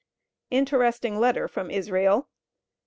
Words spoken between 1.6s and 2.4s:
ISRAEL.